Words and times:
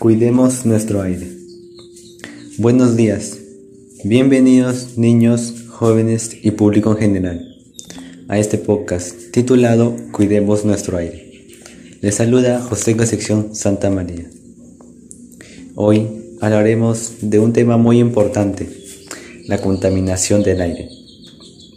Cuidemos 0.00 0.64
nuestro 0.64 1.02
aire. 1.02 1.28
Buenos 2.56 2.96
días. 2.96 3.36
Bienvenidos 4.02 4.96
niños, 4.96 5.66
jóvenes 5.68 6.38
y 6.42 6.52
público 6.52 6.92
en 6.92 6.96
general 6.96 7.54
a 8.26 8.38
este 8.38 8.56
podcast 8.56 9.30
titulado 9.30 9.94
Cuidemos 10.10 10.64
nuestro 10.64 10.96
aire. 10.96 11.44
Les 12.00 12.14
saluda 12.14 12.62
José 12.62 12.96
Concepción 12.96 13.54
Santa 13.54 13.90
María. 13.90 14.24
Hoy 15.74 16.08
hablaremos 16.40 17.16
de 17.20 17.38
un 17.38 17.52
tema 17.52 17.76
muy 17.76 17.98
importante, 17.98 18.70
la 19.48 19.60
contaminación 19.60 20.42
del 20.42 20.62
aire. 20.62 20.88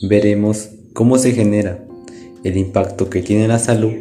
Veremos 0.02 0.70
cómo 0.94 1.18
se 1.18 1.34
genera, 1.34 1.84
el 2.46 2.56
impacto 2.56 3.10
que 3.10 3.22
tiene 3.22 3.50
la 3.50 3.60
salud 3.60 3.92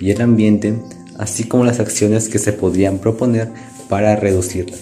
y 0.00 0.10
el 0.10 0.22
ambiente 0.22 0.72
así 1.18 1.44
como 1.44 1.64
las 1.64 1.80
acciones 1.80 2.28
que 2.28 2.38
se 2.38 2.52
podrían 2.52 2.98
proponer 2.98 3.48
para 3.88 4.16
reducirla. 4.16 4.76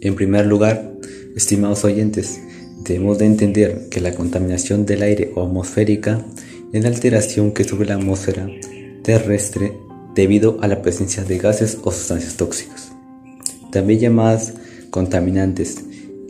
En 0.00 0.14
primer 0.14 0.46
lugar, 0.46 0.92
estimados 1.36 1.84
oyentes, 1.84 2.40
debemos 2.82 3.18
de 3.18 3.26
entender 3.26 3.88
que 3.90 4.00
la 4.00 4.14
contaminación 4.14 4.86
del 4.86 5.02
aire 5.02 5.32
o 5.34 5.44
atmosférica 5.44 6.24
es 6.72 6.82
la 6.82 6.88
alteración 6.88 7.52
que 7.52 7.64
sufre 7.64 7.86
la 7.86 7.94
atmósfera 7.94 8.48
terrestre 9.02 9.72
debido 10.14 10.58
a 10.62 10.68
la 10.68 10.82
presencia 10.82 11.24
de 11.24 11.38
gases 11.38 11.78
o 11.82 11.92
sustancias 11.92 12.36
tóxicas, 12.36 12.92
también 13.70 14.00
llamadas 14.00 14.54
contaminantes, 14.90 15.76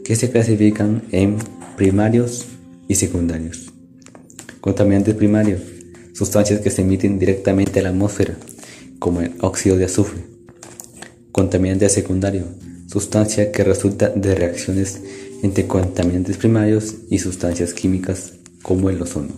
que 0.05 0.16
se 0.16 0.30
clasifican 0.30 1.02
en 1.12 1.36
primarios 1.77 2.46
y 2.88 2.94
secundarios. 2.96 3.72
Contaminantes 4.60 5.14
primarios, 5.14 5.60
sustancias 6.14 6.60
que 6.60 6.70
se 6.70 6.82
emiten 6.82 7.18
directamente 7.18 7.80
a 7.80 7.84
la 7.84 7.88
atmósfera 7.91 8.36
como 8.98 9.20
el 9.20 9.32
óxido 9.41 9.77
de 9.77 9.84
azufre. 9.84 10.33
Contaminante 11.34 11.88
secundario, 11.88 12.44
sustancia 12.86 13.50
que 13.50 13.64
resulta 13.64 14.08
de 14.08 14.36
reacciones 14.36 15.02
entre 15.42 15.66
contaminantes 15.66 16.36
primarios 16.36 16.94
y 17.10 17.18
sustancias 17.18 17.74
químicas 17.74 18.34
como 18.62 18.88
el 18.88 19.02
ozono. 19.02 19.32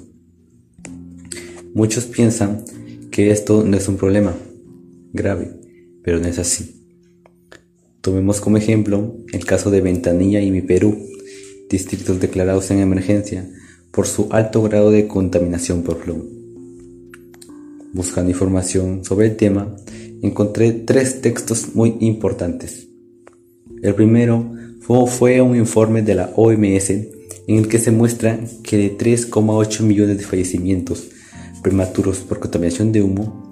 Muchos 1.73 2.05
piensan 2.05 2.67
que 3.11 3.31
esto 3.31 3.65
no 3.65 3.79
es 3.79 3.89
un 3.89 3.97
problema 3.97 4.37
grave, 5.15 5.59
pero 6.05 6.21
no 6.21 6.29
es 6.29 6.39
así. 6.39 6.85
Tomemos 8.03 8.43
como 8.43 8.59
ejemplo 8.59 9.17
el 9.33 9.47
caso 9.47 9.71
de 9.71 9.81
Ventanilla 9.81 10.43
y 10.43 10.51
Mi 10.51 10.61
Perú, 10.61 10.99
distritos 11.71 12.21
declarados 12.21 12.71
en 12.71 12.81
emergencia 12.81 13.49
por 13.91 14.07
su 14.07 14.29
alto 14.33 14.61
grado 14.61 14.91
de 14.91 15.09
contaminación 15.09 15.83
por 15.83 15.97
plomo. 16.05 16.25
Buscando 17.95 18.31
información 18.31 19.03
sobre 19.03 19.29
el 19.29 19.37
tema, 19.37 19.75
encontré 20.27 20.73
tres 20.73 21.21
textos 21.21 21.75
muy 21.75 21.97
importantes. 22.01 22.89
El 23.83 23.95
primero 23.95 24.53
fue 25.07 25.41
un 25.41 25.57
informe 25.57 26.03
de 26.03 26.15
la 26.15 26.33
OMS 26.37 26.91
en 26.91 27.59
el 27.59 27.69
que 27.69 27.79
se 27.79 27.91
muestra 27.91 28.41
que 28.63 28.77
de 28.77 28.97
3,8 28.97 29.83
millones 29.83 30.19
de 30.19 30.25
fallecimientos 30.25 31.09
prematuros 31.63 32.19
por 32.19 32.41
contaminación 32.41 32.93
de 32.93 33.03
humo, 33.03 33.51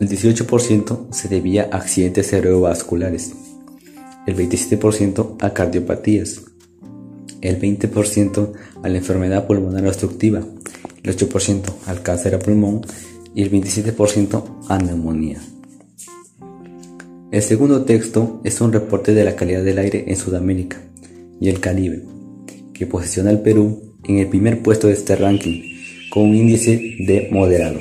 el 0.00 0.08
18% 0.08 1.12
se 1.12 1.28
debía 1.28 1.68
a 1.72 1.76
accidentes 1.76 2.28
cerebrovasculares, 2.28 3.32
el 4.26 4.36
27% 4.36 5.36
a 5.40 5.54
cardiopatías, 5.54 6.42
el 7.40 7.60
20% 7.60 8.52
a 8.82 8.88
la 8.88 8.98
enfermedad 8.98 9.46
pulmonar 9.46 9.86
obstructiva, 9.86 10.44
el 11.02 11.16
8% 11.16 11.62
al 11.86 12.02
cáncer 12.02 12.34
a 12.34 12.38
pulmón 12.38 12.82
y 13.34 13.42
el 13.42 13.50
27% 13.50 14.44
a 14.68 14.78
neumonía. 14.78 15.40
El 17.32 17.42
segundo 17.42 17.84
texto 17.84 18.40
es 18.44 18.60
un 18.60 18.72
reporte 18.72 19.12
de 19.12 19.24
la 19.24 19.34
calidad 19.34 19.64
del 19.64 19.78
aire 19.78 20.04
en 20.06 20.16
Sudamérica 20.16 20.80
y 21.40 21.48
el 21.48 21.58
Caribe, 21.58 22.04
que 22.72 22.86
posiciona 22.86 23.30
al 23.30 23.42
Perú 23.42 23.96
en 24.04 24.18
el 24.18 24.28
primer 24.28 24.62
puesto 24.62 24.86
de 24.86 24.92
este 24.92 25.16
ranking 25.16 25.60
con 26.08 26.22
un 26.22 26.36
índice 26.36 26.94
de 27.00 27.28
moderado, 27.32 27.80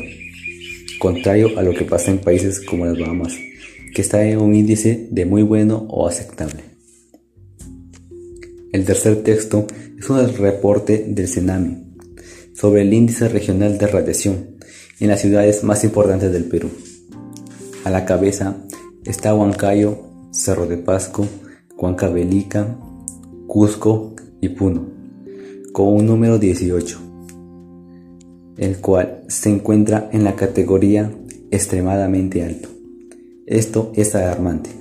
contrario 0.97 1.59
a 1.59 1.61
lo 1.61 1.75
que 1.75 1.85
pasa 1.85 2.09
en 2.09 2.17
países 2.17 2.59
como 2.59 2.88
las 2.88 2.97
Bahamas, 2.97 3.34
que 3.94 4.01
está 4.01 4.25
en 4.25 4.41
un 4.41 4.55
índice 4.55 5.07
de 5.11 5.25
muy 5.25 5.44
bueno 5.44 5.85
o 5.89 6.07
aceptable. 6.07 6.63
El 8.73 8.84
tercer 8.84 9.22
texto 9.22 9.67
es 10.00 10.09
un 10.09 10.28
reporte 10.38 11.05
del 11.07 11.28
CENAMI 11.28 11.84
sobre 12.55 12.81
el 12.81 12.91
índice 12.91 13.29
regional 13.29 13.78
de 13.78 13.85
radiación 13.85 14.57
en 15.00 15.07
las 15.07 15.22
ciudades 15.22 15.63
más 15.63 15.84
importantes 15.84 16.31
del 16.31 16.45
Perú. 16.45 16.69
A 17.84 17.91
la 17.91 18.05
cabeza 18.05 18.65
está 19.05 19.35
Huancayo, 19.35 19.99
Cerro 20.31 20.66
de 20.66 20.77
Pasco, 20.77 21.27
Huancavelica, 21.77 22.75
Cusco 23.47 24.16
y 24.41 24.49
Puno, 24.49 24.88
con 25.71 25.88
un 25.88 26.07
número 26.07 26.39
18, 26.39 26.99
el 28.57 28.77
cual 28.77 29.23
se 29.27 29.49
encuentra 29.49 30.09
en 30.11 30.23
la 30.23 30.35
categoría 30.35 31.11
extremadamente 31.51 32.43
alto. 32.43 32.69
Esto 33.45 33.91
es 33.95 34.16
alarmante. 34.16 34.71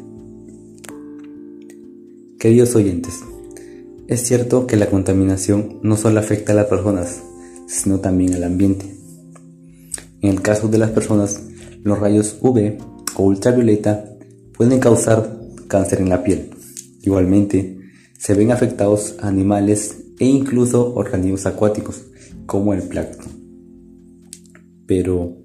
Queridos 2.39 2.75
oyentes, 2.75 3.21
es 4.09 4.23
cierto 4.23 4.67
que 4.67 4.77
la 4.77 4.87
contaminación 4.87 5.81
no 5.83 5.97
solo 5.97 6.21
afecta 6.21 6.53
a 6.53 6.57
las 6.57 6.67
personas, 6.67 7.23
sino 7.67 8.01
también 8.01 8.35
al 8.35 8.45
ambiente. 8.45 8.87
En 10.23 10.31
el 10.31 10.41
caso 10.41 10.69
de 10.69 10.79
las 10.79 10.91
personas, 10.91 11.43
los 11.83 11.99
rayos 11.99 12.39
UV 12.41 12.79
o 13.17 13.23
ultravioleta 13.25 14.14
pueden 14.57 14.81
causar 14.81 15.41
cáncer 15.69 16.01
en 16.01 16.09
la 16.09 16.23
piel. 16.23 16.51
Igualmente, 17.03 17.79
se 18.19 18.35
ven 18.35 18.53
afectados 18.53 19.17
animales 19.21 19.97
e 20.19 20.27
incluso 20.27 20.95
organismos 20.95 21.47
acuáticos, 21.47 22.05
como 22.47 22.73
el 22.73 22.83
plancton. 22.83 23.27
Pero, 24.87 25.37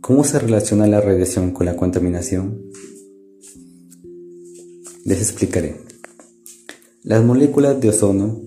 ¿cómo 0.00 0.24
se 0.24 0.38
relaciona 0.38 0.86
la 0.86 1.00
radiación 1.00 1.52
con 1.52 1.66
la 1.66 1.76
contaminación? 1.76 2.62
Les 5.04 5.20
explicaré. 5.20 5.76
Las 7.02 7.24
moléculas 7.24 7.80
de 7.80 7.88
ozono, 7.88 8.40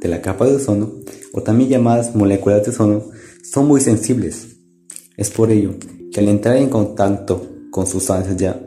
de 0.00 0.08
la 0.08 0.22
capa 0.22 0.46
de 0.46 0.56
ozono, 0.56 0.92
o 1.32 1.42
también 1.42 1.70
llamadas 1.70 2.14
moléculas 2.14 2.64
de 2.64 2.70
ozono, 2.70 3.04
son 3.42 3.66
muy 3.66 3.80
sensibles. 3.80 4.56
Es 5.16 5.30
por 5.30 5.50
ello 5.50 5.74
que 6.12 6.20
al 6.20 6.28
entrar 6.28 6.56
en 6.56 6.70
contacto 6.70 7.59
con 7.70 7.86
sustancias 7.86 8.36
ya 8.36 8.60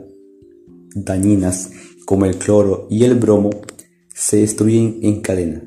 dañinas 0.94 1.70
como 2.06 2.26
el 2.26 2.36
cloro 2.36 2.86
y 2.90 3.04
el 3.04 3.14
bromo, 3.14 3.50
se 4.14 4.38
destruyen 4.38 4.98
en 5.02 5.20
cadena, 5.20 5.62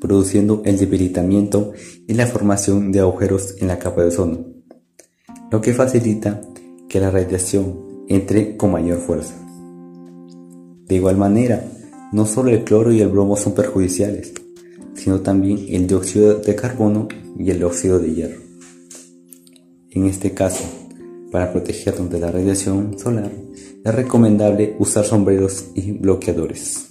produciendo 0.00 0.62
el 0.64 0.78
debilitamiento 0.78 1.72
y 2.06 2.14
la 2.14 2.26
formación 2.26 2.92
de 2.92 3.00
agujeros 3.00 3.56
en 3.58 3.68
la 3.68 3.78
capa 3.78 4.02
de 4.02 4.08
ozono, 4.08 4.46
lo 5.50 5.60
que 5.60 5.72
facilita 5.72 6.42
que 6.88 7.00
la 7.00 7.10
radiación 7.10 8.04
entre 8.08 8.56
con 8.56 8.72
mayor 8.72 8.98
fuerza. 8.98 9.34
De 10.86 10.96
igual 10.96 11.16
manera, 11.16 11.64
no 12.12 12.26
solo 12.26 12.50
el 12.50 12.64
cloro 12.64 12.92
y 12.92 13.00
el 13.00 13.08
bromo 13.08 13.36
son 13.36 13.54
perjudiciales, 13.54 14.34
sino 14.94 15.20
también 15.20 15.64
el 15.68 15.86
dióxido 15.86 16.34
de 16.34 16.54
carbono 16.54 17.08
y 17.38 17.50
el 17.50 17.64
óxido 17.64 17.98
de 17.98 18.14
hierro. 18.14 18.42
En 19.90 20.04
este 20.06 20.32
caso, 20.32 20.64
para 21.32 21.50
protegernos 21.50 22.10
de 22.10 22.20
la 22.20 22.30
radiación 22.30 22.98
solar, 22.98 23.32
es 23.84 23.94
recomendable 23.94 24.76
usar 24.78 25.04
sombreros 25.04 25.64
y 25.74 25.92
bloqueadores. 25.92 26.88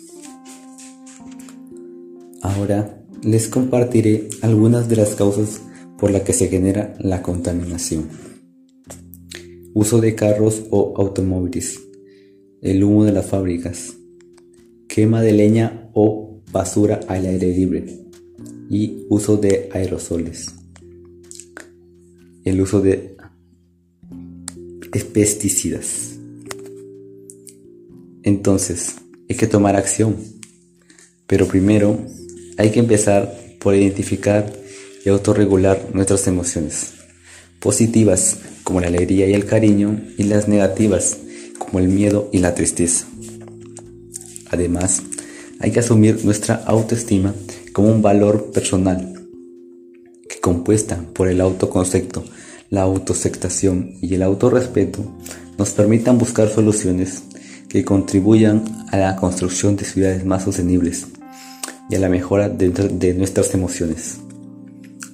Ahora 2.41 2.97
les 3.23 3.47
compartiré 3.47 4.27
algunas 4.41 4.89
de 4.89 4.95
las 4.95 5.13
causas 5.13 5.61
por 5.99 6.09
las 6.09 6.23
que 6.23 6.33
se 6.33 6.47
genera 6.47 6.95
la 6.99 7.21
contaminación. 7.21 8.09
Uso 9.75 10.01
de 10.01 10.15
carros 10.15 10.63
o 10.71 10.95
automóviles, 10.97 11.79
el 12.61 12.83
humo 12.83 13.05
de 13.05 13.11
las 13.11 13.27
fábricas, 13.27 13.95
quema 14.87 15.21
de 15.21 15.33
leña 15.33 15.91
o 15.93 16.41
basura 16.51 16.99
al 17.07 17.27
aire 17.27 17.55
libre, 17.55 18.07
y 18.69 19.05
uso 19.09 19.37
de 19.37 19.69
aerosoles. 19.71 20.55
El 22.43 22.59
uso 22.59 22.81
de 22.81 23.15
pesticidas. 24.99 26.17
Entonces, 28.23 28.95
hay 29.29 29.35
que 29.35 29.47
tomar 29.47 29.75
acción. 29.75 30.17
Pero 31.27 31.47
primero 31.47 31.97
hay 32.57 32.71
que 32.71 32.79
empezar 32.79 33.33
por 33.59 33.75
identificar 33.75 34.51
y 35.05 35.09
autorregular 35.09 35.89
nuestras 35.93 36.27
emociones. 36.27 36.93
Positivas 37.59 38.37
como 38.63 38.81
la 38.81 38.87
alegría 38.87 39.27
y 39.27 39.33
el 39.33 39.45
cariño 39.45 40.01
y 40.17 40.23
las 40.23 40.47
negativas 40.47 41.17
como 41.57 41.79
el 41.79 41.87
miedo 41.87 42.29
y 42.33 42.39
la 42.39 42.53
tristeza. 42.53 43.07
Además, 44.49 45.01
hay 45.59 45.71
que 45.71 45.79
asumir 45.79 46.25
nuestra 46.25 46.55
autoestima 46.55 47.33
como 47.71 47.91
un 47.91 48.01
valor 48.01 48.51
personal 48.51 49.27
que 50.27 50.39
compuesta 50.39 51.01
por 51.13 51.29
el 51.29 51.39
autoconcepto, 51.39 52.25
la 52.71 52.83
autoaceptación 52.83 53.97
y 54.01 54.15
el 54.15 54.23
autorrespeto 54.23 55.05
nos 55.57 55.71
permitan 55.71 56.17
buscar 56.17 56.49
soluciones 56.49 57.23
que 57.67 57.83
contribuyan 57.85 58.63
a 58.89 58.97
la 58.97 59.15
construcción 59.17 59.75
de 59.75 59.83
ciudades 59.83 60.25
más 60.25 60.45
sostenibles 60.45 61.05
y 61.89 61.95
a 61.95 61.99
la 61.99 62.07
mejora 62.07 62.47
de, 62.47 63.13
nuestras 63.13 63.53
emociones, 63.53 64.19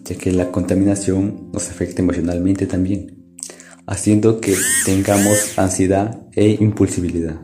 ya 0.05 0.15
que 0.15 0.31
la 0.31 0.51
contaminación 0.51 1.49
nos 1.51 1.69
afecta 1.69 2.03
emocionalmente 2.03 2.67
también, 2.67 3.35
haciendo 3.87 4.39
que 4.39 4.55
tengamos 4.85 5.57
ansiedad 5.57 6.21
e 6.33 6.57
impulsibilidad. 6.59 7.41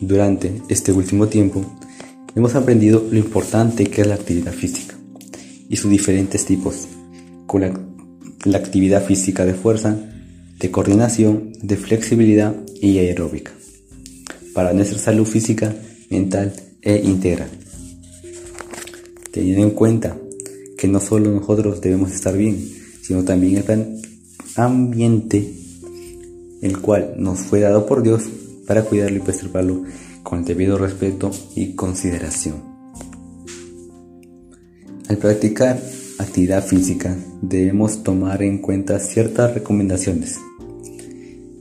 Durante 0.00 0.62
este 0.68 0.92
último 0.92 1.28
tiempo, 1.28 1.64
hemos 2.34 2.56
aprendido 2.56 3.06
lo 3.08 3.18
importante 3.18 3.84
que 3.84 4.00
es 4.00 4.06
la 4.08 4.16
actividad 4.16 4.52
física 4.52 4.96
y 5.68 5.76
sus 5.76 5.90
diferentes 5.90 6.44
tipos, 6.44 6.88
con 7.48 7.62
la 8.44 8.58
actividad 8.58 9.04
física 9.04 9.44
de 9.44 9.54
fuerza, 9.54 9.96
de 10.60 10.70
coordinación, 10.70 11.52
de 11.62 11.76
flexibilidad 11.76 12.54
y 12.80 12.98
aeróbica, 12.98 13.52
para 14.54 14.72
nuestra 14.74 14.98
salud 14.98 15.24
física, 15.24 15.74
mental 16.10 16.52
e 16.82 16.96
integral. 16.98 17.48
Teniendo 19.32 19.62
en 19.64 19.70
cuenta 19.70 20.16
que 20.76 20.88
no 20.88 21.00
solo 21.00 21.30
nosotros 21.30 21.80
debemos 21.80 22.12
estar 22.12 22.36
bien, 22.36 22.58
sino 23.02 23.24
también 23.24 23.64
el 23.66 24.00
ambiente, 24.54 25.54
el 26.60 26.78
cual 26.80 27.14
nos 27.16 27.40
fue 27.40 27.60
dado 27.60 27.86
por 27.86 28.02
Dios 28.02 28.24
para 28.66 28.82
cuidarlo 28.82 29.16
y 29.16 29.20
preservarlo 29.20 29.84
con 30.22 30.40
el 30.40 30.44
debido 30.44 30.76
respeto 30.76 31.30
y 31.56 31.72
consideración. 31.72 32.56
Al 35.08 35.16
practicar 35.16 35.80
actividad 36.18 36.64
física 36.64 37.16
debemos 37.42 38.02
tomar 38.02 38.42
en 38.42 38.58
cuenta 38.58 38.98
ciertas 38.98 39.54
recomendaciones 39.54 40.38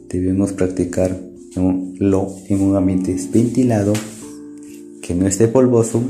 debemos 0.10 0.54
practicarlo 0.54 1.18
en 1.56 2.62
un 2.62 2.76
ambiente 2.76 3.16
ventilado, 3.32 3.94
que 5.02 5.16
no 5.16 5.28
esté 5.28 5.48
polvoso 5.48 6.04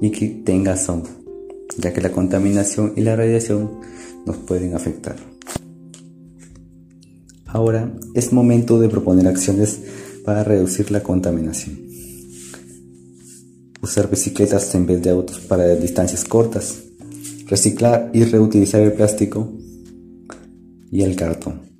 y 0.00 0.10
que 0.10 0.28
tenga 0.28 0.76
sombra, 0.76 1.12
ya 1.78 1.92
que 1.92 2.00
la 2.00 2.10
contaminación 2.10 2.92
y 2.96 3.02
la 3.02 3.16
radiación 3.16 3.70
nos 4.26 4.36
pueden 4.38 4.74
afectar. 4.74 5.16
Ahora 7.46 7.92
es 8.14 8.32
momento 8.32 8.80
de 8.80 8.88
proponer 8.88 9.28
acciones 9.28 9.80
para 10.24 10.42
reducir 10.42 10.90
la 10.90 11.02
contaminación. 11.02 11.78
Usar 13.82 14.08
bicicletas 14.08 14.74
en 14.74 14.86
vez 14.86 15.02
de 15.02 15.10
autos 15.10 15.40
para 15.40 15.74
distancias 15.74 16.24
cortas. 16.24 16.82
Reciclar 17.46 18.10
y 18.12 18.24
reutilizar 18.24 18.80
el 18.80 18.92
plástico 18.92 19.52
y 20.90 21.02
el 21.02 21.16
cartón 21.16 21.72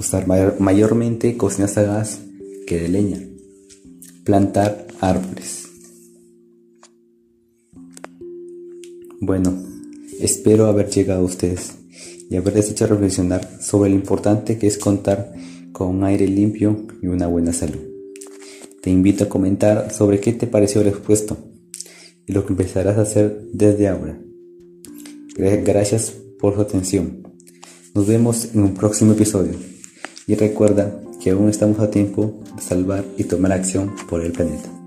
usar 0.00 0.26
mayormente 0.58 1.36
cocinas 1.36 1.76
a 1.76 1.82
gas 1.82 2.20
que 2.66 2.80
de 2.80 2.88
leña, 2.88 3.20
plantar 4.24 4.86
árboles. 5.00 5.68
Bueno, 9.20 9.62
espero 10.18 10.66
haber 10.66 10.88
llegado 10.88 11.20
a 11.20 11.24
ustedes 11.24 11.72
y 12.30 12.36
haberles 12.36 12.70
hecho 12.70 12.86
reflexionar 12.86 13.60
sobre 13.60 13.90
lo 13.90 13.96
importante 13.96 14.58
que 14.58 14.66
es 14.66 14.78
contar 14.78 15.34
con 15.72 15.88
un 15.88 16.04
aire 16.04 16.26
limpio 16.26 16.86
y 17.02 17.08
una 17.08 17.26
buena 17.26 17.52
salud. 17.52 17.80
Te 18.82 18.88
invito 18.88 19.24
a 19.24 19.28
comentar 19.28 19.92
sobre 19.92 20.20
qué 20.20 20.32
te 20.32 20.46
pareció 20.46 20.80
el 20.80 20.88
expuesto 20.88 21.36
y 22.26 22.32
lo 22.32 22.46
que 22.46 22.54
empezarás 22.54 22.96
a 22.96 23.02
hacer 23.02 23.42
desde 23.52 23.88
ahora. 23.88 24.18
Gracias 25.40 26.12
por 26.38 26.54
su 26.54 26.60
atención. 26.60 27.22
Nos 27.94 28.06
vemos 28.06 28.54
en 28.54 28.62
un 28.62 28.74
próximo 28.74 29.12
episodio. 29.12 29.54
Y 30.26 30.34
recuerda 30.34 31.00
que 31.22 31.30
aún 31.30 31.48
estamos 31.48 31.80
a 31.80 31.90
tiempo 31.90 32.40
de 32.54 32.62
salvar 32.62 33.04
y 33.16 33.24
tomar 33.24 33.52
acción 33.52 33.94
por 34.08 34.22
el 34.22 34.32
planeta. 34.32 34.79